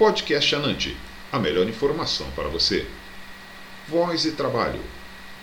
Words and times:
Podcast 0.00 0.54
Anante, 0.54 0.96
a 1.30 1.38
melhor 1.38 1.68
informação 1.68 2.26
para 2.30 2.48
você. 2.48 2.86
Voz 3.86 4.24
e 4.24 4.32
trabalho. 4.32 4.80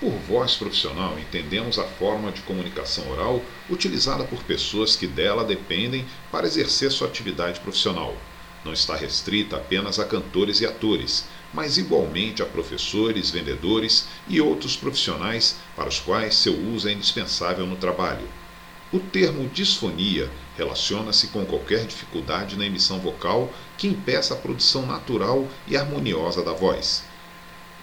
Por 0.00 0.10
voz 0.10 0.54
profissional, 0.54 1.18
entendemos 1.18 1.78
a 1.78 1.84
forma 1.84 2.32
de 2.32 2.40
comunicação 2.40 3.10
oral 3.10 3.42
utilizada 3.68 4.24
por 4.24 4.42
pessoas 4.44 4.96
que 4.96 5.06
dela 5.06 5.44
dependem 5.44 6.06
para 6.32 6.46
exercer 6.46 6.90
sua 6.90 7.08
atividade 7.08 7.60
profissional. 7.60 8.16
Não 8.64 8.72
está 8.72 8.96
restrita 8.96 9.56
apenas 9.56 9.98
a 9.98 10.06
cantores 10.06 10.62
e 10.62 10.66
atores, 10.66 11.26
mas 11.52 11.76
igualmente 11.76 12.40
a 12.40 12.46
professores, 12.46 13.30
vendedores 13.30 14.08
e 14.26 14.40
outros 14.40 14.78
profissionais 14.78 15.56
para 15.76 15.90
os 15.90 16.00
quais 16.00 16.34
seu 16.34 16.58
uso 16.58 16.88
é 16.88 16.92
indispensável 16.92 17.66
no 17.66 17.76
trabalho. 17.76 18.26
O 18.90 18.98
termo 18.98 19.46
disfonia 19.50 20.30
relaciona-se 20.56 21.26
com 21.26 21.44
qualquer 21.44 21.84
dificuldade 21.84 22.56
na 22.56 22.64
emissão 22.64 22.98
vocal 22.98 23.52
que 23.76 23.86
impeça 23.86 24.32
a 24.32 24.36
produção 24.38 24.86
natural 24.86 25.46
e 25.66 25.76
harmoniosa 25.76 26.42
da 26.42 26.54
voz. 26.54 27.04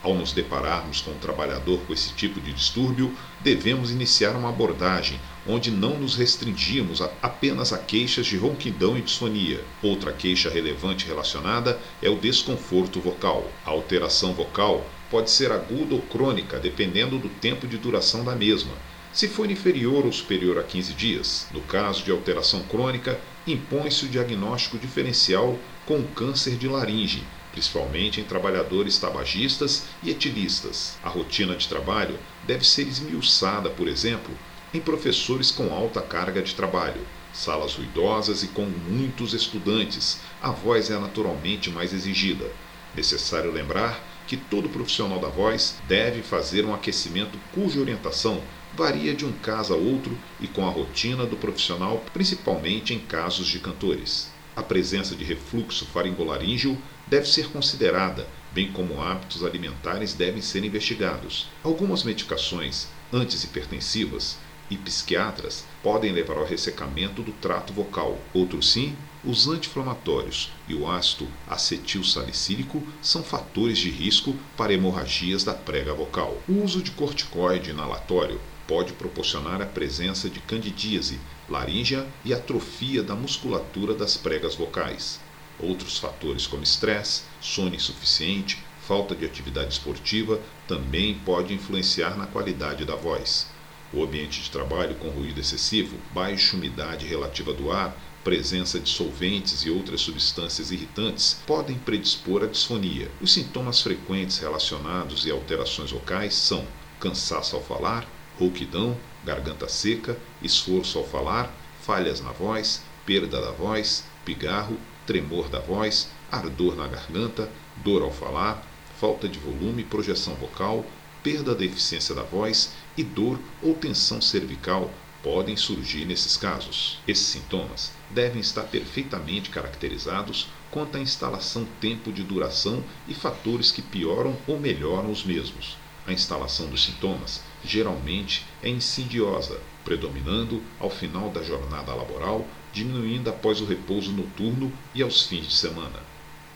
Ao 0.00 0.14
nos 0.14 0.30
depararmos 0.30 1.00
com 1.00 1.10
um 1.10 1.18
trabalhador 1.18 1.80
com 1.88 1.92
esse 1.92 2.12
tipo 2.12 2.40
de 2.40 2.52
distúrbio, 2.52 3.12
devemos 3.40 3.90
iniciar 3.90 4.36
uma 4.36 4.50
abordagem 4.50 5.18
onde 5.44 5.72
não 5.72 5.98
nos 5.98 6.14
restringimos 6.14 7.02
a 7.02 7.10
apenas 7.20 7.72
a 7.72 7.78
queixas 7.78 8.26
de 8.26 8.36
ronquidão 8.36 8.96
e 8.96 9.02
disfonia. 9.02 9.60
Outra 9.82 10.12
queixa 10.12 10.50
relevante 10.50 11.04
relacionada 11.04 11.80
é 12.00 12.08
o 12.08 12.16
desconforto 12.16 13.00
vocal. 13.00 13.50
A 13.66 13.70
alteração 13.70 14.34
vocal 14.34 14.86
pode 15.10 15.32
ser 15.32 15.50
aguda 15.50 15.96
ou 15.96 16.02
crônica, 16.02 16.60
dependendo 16.60 17.18
do 17.18 17.28
tempo 17.28 17.66
de 17.66 17.76
duração 17.76 18.24
da 18.24 18.36
mesma 18.36 18.72
se 19.12 19.28
for 19.28 19.50
inferior 19.50 20.06
ou 20.06 20.12
superior 20.12 20.58
a 20.58 20.62
15 20.62 20.94
dias. 20.94 21.46
No 21.52 21.60
caso 21.60 22.02
de 22.02 22.10
alteração 22.10 22.62
crônica, 22.62 23.20
impõe-se 23.46 24.06
o 24.06 24.08
diagnóstico 24.08 24.78
diferencial 24.78 25.58
com 25.84 26.02
câncer 26.02 26.56
de 26.56 26.66
laringe, 26.66 27.22
principalmente 27.50 28.20
em 28.20 28.24
trabalhadores 28.24 28.98
tabagistas 28.98 29.84
e 30.02 30.10
etilistas. 30.10 30.96
A 31.02 31.08
rotina 31.08 31.54
de 31.54 31.68
trabalho 31.68 32.18
deve 32.46 32.66
ser 32.66 32.86
esmiuçada, 32.88 33.68
por 33.68 33.86
exemplo, 33.86 34.32
em 34.72 34.80
professores 34.80 35.50
com 35.50 35.72
alta 35.74 36.00
carga 36.00 36.40
de 36.40 36.54
trabalho, 36.54 37.06
salas 37.32 37.74
ruidosas 37.74 38.42
e 38.42 38.48
com 38.48 38.64
muitos 38.64 39.34
estudantes. 39.34 40.20
A 40.40 40.50
voz 40.50 40.90
é 40.90 40.98
naturalmente 40.98 41.70
mais 41.70 41.92
exigida. 41.92 42.50
Necessário 42.94 43.52
lembrar 43.52 44.11
que 44.26 44.36
todo 44.36 44.68
profissional 44.68 45.18
da 45.18 45.28
voz 45.28 45.76
deve 45.86 46.22
fazer 46.22 46.64
um 46.64 46.74
aquecimento 46.74 47.38
cuja 47.54 47.80
orientação 47.80 48.42
varia 48.74 49.14
de 49.14 49.24
um 49.24 49.32
caso 49.32 49.74
a 49.74 49.76
outro 49.76 50.16
e 50.40 50.46
com 50.46 50.66
a 50.66 50.70
rotina 50.70 51.26
do 51.26 51.36
profissional, 51.36 52.02
principalmente 52.12 52.94
em 52.94 52.98
casos 52.98 53.46
de 53.46 53.58
cantores. 53.58 54.30
A 54.56 54.62
presença 54.62 55.14
de 55.14 55.24
refluxo 55.24 55.86
faringolaríngeo 55.86 56.76
deve 57.06 57.26
ser 57.26 57.48
considerada, 57.48 58.26
bem 58.52 58.70
como 58.72 59.02
hábitos 59.02 59.44
alimentares 59.44 60.14
devem 60.14 60.42
ser 60.42 60.64
investigados. 60.64 61.48
Algumas 61.62 62.02
medicações 62.02 62.88
antihipertensivas 63.12 64.38
e 64.70 64.76
psiquiatras 64.76 65.64
podem 65.82 66.12
levar 66.12 66.36
ao 66.36 66.46
ressecamento 66.46 67.22
do 67.22 67.32
trato 67.32 67.72
vocal. 67.72 68.18
Outros 68.32 68.70
sim, 68.70 68.96
os 69.24 69.46
anti-inflamatórios 69.46 70.50
e 70.66 70.74
o 70.74 70.90
ácido 70.90 71.28
acetil 71.48 72.02
salicílico 72.02 72.82
são 73.00 73.22
fatores 73.22 73.78
de 73.78 73.90
risco 73.90 74.34
para 74.56 74.72
hemorragias 74.72 75.44
da 75.44 75.54
prega 75.54 75.94
vocal. 75.94 76.40
O 76.48 76.64
uso 76.64 76.82
de 76.82 76.90
corticoide 76.90 77.70
inalatório 77.70 78.40
pode 78.66 78.92
proporcionar 78.94 79.60
a 79.60 79.66
presença 79.66 80.30
de 80.30 80.40
candidíase, 80.40 81.20
laríngea 81.48 82.06
e 82.24 82.32
atrofia 82.32 83.02
da 83.02 83.14
musculatura 83.14 83.94
das 83.94 84.16
pregas 84.16 84.54
vocais. 84.54 85.20
Outros 85.60 85.98
fatores 85.98 86.46
como 86.46 86.62
estresse, 86.62 87.22
sono 87.40 87.74
insuficiente, 87.74 88.58
falta 88.80 89.14
de 89.14 89.24
atividade 89.24 89.72
esportiva 89.72 90.40
também 90.66 91.14
pode 91.24 91.54
influenciar 91.54 92.16
na 92.16 92.26
qualidade 92.26 92.84
da 92.84 92.96
voz. 92.96 93.51
O 93.92 94.02
ambiente 94.02 94.40
de 94.40 94.50
trabalho 94.50 94.94
com 94.94 95.08
ruído 95.08 95.38
excessivo, 95.40 95.96
baixa 96.14 96.56
umidade 96.56 97.06
relativa 97.06 97.52
do 97.52 97.70
ar, 97.70 97.94
presença 98.24 98.80
de 98.80 98.88
solventes 98.88 99.66
e 99.66 99.70
outras 99.70 100.00
substâncias 100.00 100.70
irritantes 100.70 101.42
podem 101.46 101.76
predispor 101.76 102.42
à 102.42 102.46
disfonia. 102.46 103.10
Os 103.20 103.32
sintomas 103.32 103.82
frequentes 103.82 104.38
relacionados 104.38 105.26
e 105.26 105.30
alterações 105.30 105.90
vocais 105.90 106.34
são 106.34 106.66
cansaço 106.98 107.54
ao 107.54 107.62
falar, 107.62 108.08
rouquidão, 108.38 108.96
garganta 109.24 109.68
seca, 109.68 110.16
esforço 110.40 110.98
ao 110.98 111.04
falar, 111.04 111.52
falhas 111.82 112.20
na 112.20 112.32
voz, 112.32 112.82
perda 113.04 113.40
da 113.40 113.50
voz, 113.50 114.04
pigarro, 114.24 114.78
tremor 115.06 115.48
da 115.48 115.58
voz, 115.58 116.08
ardor 116.30 116.76
na 116.76 116.86
garganta, 116.86 117.50
dor 117.84 118.02
ao 118.02 118.10
falar, 118.10 118.66
falta 119.00 119.28
de 119.28 119.38
volume, 119.38 119.84
projeção 119.84 120.34
vocal, 120.36 120.86
perda 121.22 121.54
da 121.54 121.64
eficiência 121.64 122.14
da 122.14 122.22
voz 122.22 122.72
e 122.96 123.02
dor 123.02 123.38
ou 123.62 123.74
tensão 123.74 124.20
cervical 124.20 124.92
podem 125.22 125.56
surgir 125.56 126.04
nesses 126.04 126.36
casos. 126.36 126.98
Esses 127.06 127.26
sintomas 127.26 127.92
devem 128.10 128.40
estar 128.40 128.64
perfeitamente 128.64 129.50
caracterizados 129.50 130.48
quanto 130.70 130.96
à 130.96 131.00
instalação, 131.00 131.66
tempo 131.80 132.12
de 132.12 132.22
duração 132.24 132.82
e 133.06 133.14
fatores 133.14 133.70
que 133.70 133.82
pioram 133.82 134.36
ou 134.46 134.58
melhoram 134.58 135.10
os 135.10 135.24
mesmos. 135.24 135.76
A 136.06 136.12
instalação 136.12 136.66
dos 136.68 136.84
sintomas 136.84 137.42
geralmente 137.64 138.44
é 138.62 138.68
insidiosa, 138.68 139.60
predominando 139.84 140.60
ao 140.80 140.90
final 140.90 141.30
da 141.30 141.42
jornada 141.42 141.94
laboral, 141.94 142.46
diminuindo 142.72 143.30
após 143.30 143.60
o 143.60 143.64
repouso 143.64 144.10
noturno 144.10 144.72
e 144.94 145.02
aos 145.02 145.24
fins 145.26 145.46
de 145.46 145.54
semana. 145.54 146.11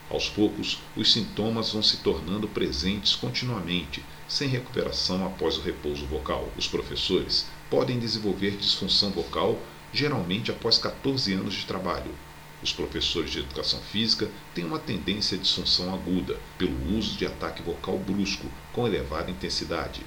Aos 0.08 0.28
poucos, 0.28 0.78
os 0.96 1.12
sintomas 1.12 1.72
vão 1.72 1.82
se 1.82 1.98
tornando 1.98 2.46
presentes 2.48 3.14
continuamente, 3.14 4.04
sem 4.28 4.48
recuperação 4.48 5.26
após 5.26 5.56
o 5.56 5.62
repouso 5.62 6.06
vocal. 6.06 6.48
Os 6.56 6.68
professores 6.68 7.46
podem 7.68 7.98
desenvolver 7.98 8.52
disfunção 8.52 9.10
vocal 9.10 9.60
geralmente 9.92 10.50
após 10.50 10.78
14 10.78 11.32
anos 11.32 11.54
de 11.54 11.64
trabalho, 11.64 12.12
os 12.62 12.72
professores 12.72 13.30
de 13.30 13.40
educação 13.40 13.80
física 13.80 14.30
têm 14.54 14.64
uma 14.64 14.78
tendência 14.78 15.36
à 15.36 15.40
disfunção 15.40 15.94
aguda 15.94 16.40
pelo 16.56 16.96
uso 16.96 17.16
de 17.16 17.26
ataque 17.26 17.62
vocal 17.62 17.98
brusco 17.98 18.46
com 18.72 18.86
elevada 18.86 19.30
intensidade. 19.30 20.00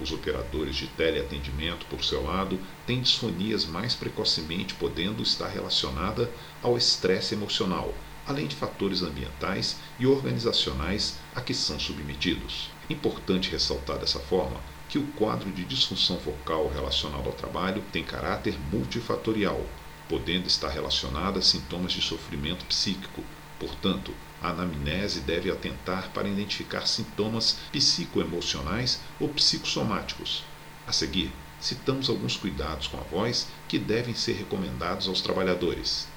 Os 0.00 0.12
operadores 0.12 0.76
de 0.76 0.86
teleatendimento, 0.86 1.86
por 1.86 2.04
seu 2.04 2.22
lado, 2.22 2.58
têm 2.86 3.02
disfonias 3.02 3.66
mais 3.66 3.96
precocemente, 3.96 4.74
podendo 4.74 5.22
estar 5.22 5.48
relacionada 5.48 6.32
ao 6.62 6.78
estresse 6.78 7.34
emocional, 7.34 7.92
além 8.28 8.46
de 8.46 8.54
fatores 8.54 9.02
ambientais 9.02 9.78
e 9.98 10.06
organizacionais 10.06 11.18
a 11.34 11.40
que 11.40 11.54
são 11.54 11.80
submetidos. 11.80 12.70
Importante 12.90 13.50
ressaltar 13.50 13.98
dessa 13.98 14.20
forma 14.20 14.60
que 14.88 14.98
o 14.98 15.06
quadro 15.12 15.50
de 15.50 15.64
disfunção 15.64 16.18
vocal 16.18 16.68
relacionado 16.68 17.26
ao 17.26 17.32
trabalho 17.32 17.82
tem 17.90 18.04
caráter 18.04 18.58
multifatorial, 18.70 19.64
podendo 20.08 20.46
estar 20.46 20.68
relacionada 20.68 21.38
a 21.38 21.42
sintomas 21.42 21.92
de 21.92 22.02
sofrimento 22.02 22.64
psíquico. 22.66 23.22
Portanto, 23.58 24.12
a 24.42 24.50
anamnese 24.50 25.20
deve 25.20 25.50
atentar 25.50 26.10
para 26.12 26.28
identificar 26.28 26.86
sintomas 26.86 27.58
psicoemocionais 27.72 29.00
ou 29.18 29.28
psicossomáticos. 29.30 30.44
A 30.86 30.92
seguir, 30.92 31.32
citamos 31.60 32.08
alguns 32.08 32.36
cuidados 32.36 32.86
com 32.86 32.98
a 32.98 33.02
voz 33.02 33.48
que 33.66 33.78
devem 33.78 34.14
ser 34.14 34.34
recomendados 34.34 35.08
aos 35.08 35.20
trabalhadores. 35.20 36.08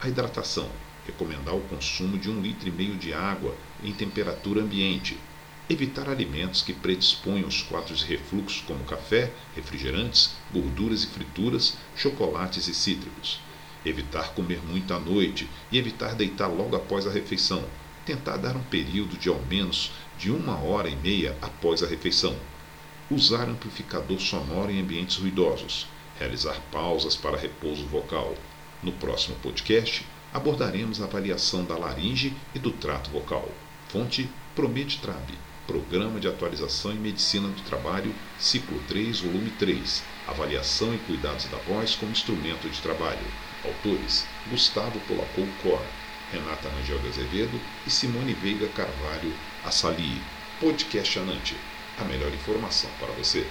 A 0.00 0.08
hidratação. 0.08 0.70
Recomendar 1.06 1.54
o 1.54 1.60
consumo 1.62 2.18
de 2.18 2.30
um 2.30 2.40
litro 2.40 2.68
e 2.68 2.72
meio 2.72 2.96
de 2.96 3.12
água 3.12 3.54
em 3.82 3.92
temperatura 3.92 4.60
ambiente, 4.60 5.18
Evitar 5.66 6.10
alimentos 6.10 6.60
que 6.60 6.74
predisponham 6.74 7.48
os 7.48 7.62
quadros 7.62 8.00
de 8.00 8.04
refluxo, 8.04 8.64
como 8.66 8.84
café, 8.84 9.32
refrigerantes, 9.56 10.32
gorduras 10.52 11.04
e 11.04 11.06
frituras, 11.06 11.78
chocolates 11.96 12.68
e 12.68 12.74
cítricos. 12.74 13.40
Evitar 13.82 14.34
comer 14.34 14.60
muito 14.60 14.92
à 14.92 15.00
noite 15.00 15.48
e 15.72 15.78
evitar 15.78 16.14
deitar 16.14 16.48
logo 16.48 16.76
após 16.76 17.06
a 17.06 17.10
refeição. 17.10 17.64
Tentar 18.04 18.36
dar 18.36 18.54
um 18.54 18.62
período 18.64 19.16
de 19.16 19.30
ao 19.30 19.40
menos 19.46 19.90
de 20.18 20.30
uma 20.30 20.58
hora 20.58 20.90
e 20.90 20.96
meia 20.96 21.34
após 21.40 21.82
a 21.82 21.86
refeição. 21.86 22.36
Usar 23.10 23.48
amplificador 23.48 24.20
sonoro 24.20 24.70
em 24.70 24.82
ambientes 24.82 25.16
ruidosos. 25.16 25.86
Realizar 26.18 26.60
pausas 26.70 27.16
para 27.16 27.38
repouso 27.38 27.86
vocal. 27.86 28.34
No 28.82 28.92
próximo 28.92 29.34
podcast, 29.36 30.04
abordaremos 30.34 31.00
a 31.00 31.04
avaliação 31.04 31.64
da 31.64 31.78
laringe 31.78 32.34
e 32.52 32.58
do 32.58 32.72
trato 32.72 33.08
vocal. 33.10 33.48
Fonte 33.88 34.28
Promeditrab. 34.56 35.32
Programa 35.64 36.20
de 36.20 36.28
Atualização 36.28 36.92
em 36.92 36.98
Medicina 36.98 37.48
do 37.48 37.62
Trabalho, 37.62 38.12
Ciclo 38.38 38.78
3, 38.86 39.20
Volume 39.20 39.50
3, 39.52 40.02
Avaliação 40.26 40.92
e 40.92 40.98
Cuidados 40.98 41.46
da 41.46 41.56
Voz 41.58 41.94
como 41.94 42.12
Instrumento 42.12 42.68
de 42.68 42.80
Trabalho. 42.82 43.24
Autores: 43.64 44.26
Gustavo 44.50 45.00
Polacou 45.08 45.46
Cor, 45.62 45.80
Renata 46.30 46.68
Rangel 46.68 46.98
Azevedo 47.08 47.58
e 47.86 47.90
Simone 47.90 48.34
Veiga 48.34 48.68
Carvalho 48.68 49.32
Assali. 49.64 50.20
Podcast 50.60 51.18
Anante, 51.18 51.56
a 51.98 52.04
melhor 52.04 52.32
informação 52.34 52.90
para 52.98 53.12
você. 53.12 53.46